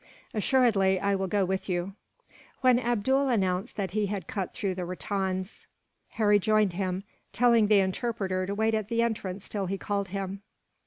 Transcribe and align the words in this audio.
Assuredly 0.33 0.99
I 0.99 1.15
will 1.15 1.27
go 1.27 1.45
with 1.45 1.69
you." 1.69 1.93
When 2.61 2.79
Abdool 2.79 3.29
announced 3.29 3.75
that 3.75 3.91
he 3.91 4.07
had 4.07 4.25
cut 4.25 4.51
through 4.51 4.73
the 4.73 4.83
rattans, 4.83 5.67
Harry 6.13 6.39
joined 6.39 6.73
him, 6.73 7.03
telling 7.33 7.67
the 7.67 7.81
interpreter 7.81 8.47
to 8.47 8.55
wait 8.55 8.73
at 8.73 8.87
the 8.89 9.03
entrance 9.03 9.47
till 9.47 9.67
he 9.67 9.77
called 9.77 10.07
him. 10.07 10.41